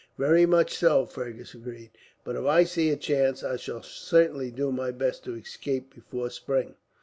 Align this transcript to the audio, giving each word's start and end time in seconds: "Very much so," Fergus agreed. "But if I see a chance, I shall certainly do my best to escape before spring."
"Very 0.17 0.47
much 0.47 0.73
so," 0.75 1.05
Fergus 1.05 1.53
agreed. 1.53 1.91
"But 2.23 2.35
if 2.35 2.43
I 2.45 2.63
see 2.63 2.89
a 2.89 2.97
chance, 2.97 3.43
I 3.43 3.55
shall 3.55 3.83
certainly 3.83 4.49
do 4.49 4.71
my 4.71 4.89
best 4.89 5.23
to 5.25 5.35
escape 5.35 5.93
before 5.93 6.31
spring." 6.31 6.73